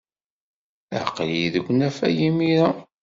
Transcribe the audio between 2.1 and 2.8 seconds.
imir-a.